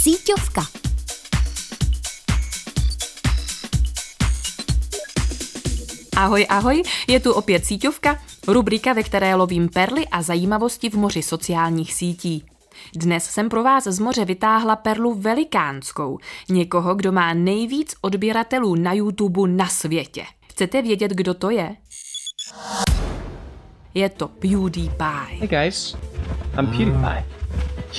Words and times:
Síťovka. 0.00 0.64
Ahoj, 6.16 6.46
ahoj, 6.48 6.82
je 7.08 7.20
tu 7.20 7.32
opět 7.32 7.66
Síťovka, 7.66 8.18
rubrika, 8.48 8.92
ve 8.92 9.02
které 9.02 9.34
lovím 9.34 9.68
perly 9.68 10.08
a 10.08 10.22
zajímavosti 10.22 10.90
v 10.90 10.94
moři 10.94 11.22
sociálních 11.22 11.94
sítí. 11.94 12.44
Dnes 12.96 13.24
jsem 13.24 13.48
pro 13.48 13.62
vás 13.62 13.84
z 13.84 13.98
moře 13.98 14.24
vytáhla 14.24 14.76
perlu 14.76 15.14
velikánskou, 15.14 16.18
někoho, 16.48 16.94
kdo 16.94 17.12
má 17.12 17.34
nejvíc 17.34 17.94
odběratelů 18.00 18.74
na 18.74 18.92
YouTube 18.92 19.48
na 19.48 19.68
světě. 19.68 20.24
Chcete 20.50 20.82
vědět, 20.82 21.10
kdo 21.10 21.34
to 21.34 21.50
je? 21.50 21.76
Je 23.94 24.08
to 24.08 24.28
PewDiePie. 24.28 25.26
Hey 25.28 25.48
guys, 25.48 25.96
I'm 26.58 26.66
PewDiePie. 26.66 27.24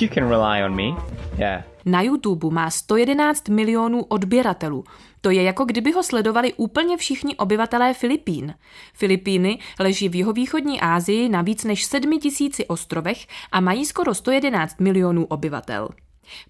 You 0.00 0.08
can 0.14 0.28
rely 0.28 0.64
on 0.64 0.74
me. 0.74 1.02
Yeah. 1.38 1.71
Na 1.86 2.02
YouTube 2.02 2.54
má 2.54 2.70
111 2.70 3.48
milionů 3.48 4.04
odběratelů. 4.04 4.84
To 5.20 5.30
je 5.30 5.42
jako 5.42 5.64
kdyby 5.64 5.92
ho 5.92 6.02
sledovali 6.02 6.52
úplně 6.52 6.96
všichni 6.96 7.36
obyvatelé 7.36 7.94
Filipín. 7.94 8.54
Filipíny 8.94 9.58
leží 9.80 10.08
v 10.08 10.14
jihovýchodní 10.14 10.80
Asii 10.80 11.28
na 11.28 11.42
víc 11.42 11.64
než 11.64 11.84
7 11.84 12.18
tisíci 12.20 12.66
ostrovech 12.66 13.26
a 13.52 13.60
mají 13.60 13.86
skoro 13.86 14.14
111 14.14 14.80
milionů 14.80 15.24
obyvatel. 15.24 15.88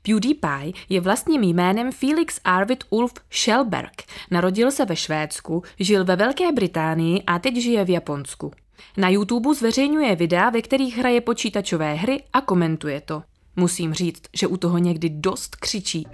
PewDiePie 0.03 0.73
je 0.89 1.01
vlastním 1.01 1.43
jménem 1.43 1.93
Felix 1.93 2.41
Arvid 2.45 2.85
Ulf 2.91 3.13
Schellberg. 3.31 4.03
Narodil 4.31 4.71
se 4.71 4.85
ve 4.85 4.97
Švédsku, 4.97 5.63
žil 5.81 6.05
ve 6.05 6.17
Velké 6.17 6.53
Británii 6.53 7.23
a 7.23 7.39
teď 7.39 7.57
žije 7.57 7.85
v 7.85 7.91
Japonsku. 7.91 8.53
Na 8.97 9.09
YouTube 9.09 9.55
zveřejňuje 9.55 10.17
videa, 10.17 10.51
ve 10.51 10.63
kterých 10.63 10.97
hraje 10.99 11.21
počítačové 11.21 11.95
hry 11.95 12.23
a 12.33 12.41
komentuje 12.41 13.01
to. 13.01 13.23
Musím 13.57 13.95
říct, 13.95 14.23
že 14.35 14.47
u 14.47 14.57
toho 14.57 14.79
někdy 14.79 15.09
dost 15.11 15.57
křičí. 15.57 16.07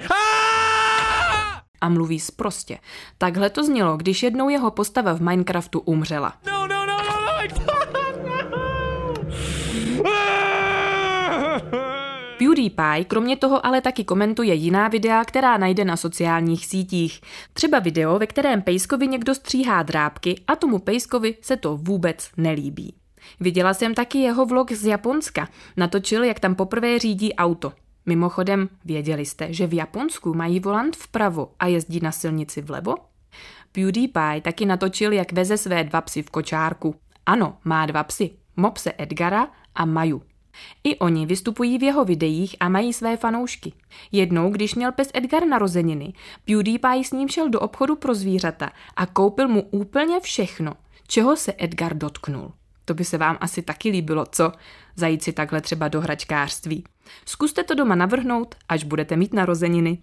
A 1.81 1.89
mluví 1.89 2.21
sprostě. 2.21 2.79
Takhle 3.19 3.51
to 3.51 3.65
znělo, 3.65 3.97
když 3.97 4.23
jednou 4.23 4.49
jeho 4.49 4.71
postava 4.71 5.13
v 5.13 5.21
Minecraftu 5.21 5.81
umřela. 5.81 6.35
No, 6.47 6.67
no, 6.67 6.87
no. 6.87 6.99
PewDiePie 12.39 13.05
kromě 13.05 13.37
toho 13.37 13.67
ale 13.67 13.81
taky 13.81 14.05
komentuje 14.05 14.55
jiná 14.55 14.89
videa, 14.89 15.25
která 15.25 15.57
najde 15.57 15.85
na 15.85 15.97
sociálních 15.97 16.67
sítích. 16.67 17.21
Třeba 17.53 17.79
video, 17.79 18.19
ve 18.19 18.27
kterém 18.27 18.63
Pejskovi 18.63 19.09
někdo 19.09 19.35
stříhá 19.35 19.83
drápky 19.83 20.41
a 20.47 20.57
tomu 20.57 20.79
Pejskovi 20.79 21.37
se 21.43 21.57
to 21.57 21.77
vůbec 21.77 22.31
nelíbí. 22.37 22.95
Viděla 23.41 23.75
jsem 23.75 23.95
taky 23.95 24.19
jeho 24.19 24.47
vlog 24.47 24.73
z 24.73 24.87
Japonska. 24.87 25.49
Natočil, 25.77 26.25
jak 26.25 26.41
tam 26.41 26.55
poprvé 26.55 26.99
řídí 26.99 27.35
auto. 27.35 27.73
Mimochodem, 28.07 28.69
věděli 28.85 29.27
jste, 29.27 29.53
že 29.53 29.67
v 29.67 29.75
Japonsku 29.75 30.35
mají 30.35 30.61
volant 30.61 30.97
vpravo 30.97 31.51
a 31.59 31.67
jezdí 31.67 32.01
na 32.01 32.13
silnici 32.13 32.63
vlevo? 32.63 32.95
PewDiePie 33.73 34.41
taky 34.41 34.67
natočil, 34.67 35.13
jak 35.13 35.33
veze 35.33 35.57
své 35.57 35.85
dva 35.85 36.01
psy 36.01 36.23
v 36.23 36.31
kočárku. 36.31 36.95
Ano, 37.27 37.57
má 37.65 37.87
dva 37.87 38.05
psy, 38.05 38.31
mopse 38.57 38.93
Edgara 38.99 39.49
a 39.75 39.85
Maju. 39.85 40.23
I 40.85 40.99
oni 40.99 41.27
vystupují 41.27 41.79
v 41.79 41.83
jeho 41.83 42.05
videích 42.05 42.57
a 42.61 42.69
mají 42.69 42.93
své 42.93 43.17
fanoušky. 43.17 43.73
Jednou, 44.13 44.51
když 44.51 44.75
měl 44.75 44.93
pes 44.93 45.11
Edgar 45.15 45.47
narozeniny, 45.47 46.13
PewDiePie 46.45 47.05
s 47.05 47.13
ním 47.13 47.29
šel 47.29 47.49
do 47.49 47.61
obchodu 47.61 47.97
pro 47.97 48.15
zvířata 48.15 48.71
a 48.97 49.07
koupil 49.07 49.49
mu 49.49 49.63
úplně 49.63 50.21
všechno, 50.21 50.73
čeho 51.07 51.37
se 51.37 51.55
Edgar 51.59 51.97
dotknul. 51.97 52.53
To 52.89 52.95
by 52.95 53.05
se 53.05 53.19
vám 53.19 53.39
asi 53.41 53.63
taky 53.63 53.91
líbilo, 53.91 54.27
co? 54.33 54.53
Zajít 54.97 55.23
si 55.23 55.33
takhle 55.33 55.61
třeba 55.61 55.89
do 55.89 56.01
hračkářství. 56.01 56.85
Zkuste 57.27 57.65
to 57.65 57.75
doma 57.75 57.95
navrhnout, 57.95 58.55
až 58.69 58.85
budete 58.85 59.17
mít 59.17 59.33
narozeniny. 59.33 59.99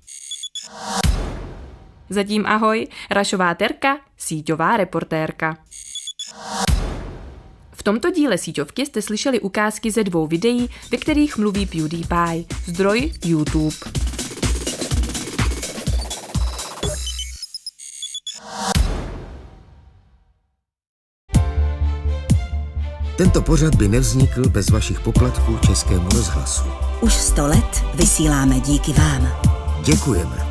Zatím 2.09 2.45
ahoj, 2.45 2.87
Rašová 3.11 3.53
Terka, 3.53 3.97
síťová 4.17 4.77
reportérka. 4.77 5.57
V 7.71 7.83
tomto 7.83 8.11
díle 8.11 8.37
síťovky 8.37 8.85
jste 8.85 9.01
slyšeli 9.01 9.39
ukázky 9.39 9.91
ze 9.91 10.03
dvou 10.03 10.27
videí, 10.27 10.69
ve 10.91 10.97
kterých 10.97 11.37
mluví 11.37 11.65
PewDiePie. 11.65 12.45
Zdroj 12.65 13.11
YouTube. 13.25 14.04
Tento 23.17 23.41
pořad 23.41 23.75
by 23.75 23.87
nevznikl 23.87 24.49
bez 24.49 24.69
vašich 24.69 24.99
poplatků 24.99 25.57
Českému 25.57 26.09
rozhlasu. 26.09 26.63
Už 27.01 27.13
sto 27.13 27.47
let 27.47 27.83
vysíláme 27.93 28.59
díky 28.59 28.93
vám. 28.93 29.27
Děkujeme. 29.83 30.44